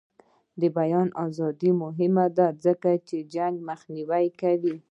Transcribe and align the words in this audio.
د 0.59 0.61
بیان 0.77 1.07
ازادي 1.25 1.71
مهمه 1.83 2.25
ده 2.37 2.47
ځکه 2.65 2.91
چې 3.07 3.17
جنګ 3.33 3.55
مخنیوی 3.69 4.25
کوي. 4.41 4.75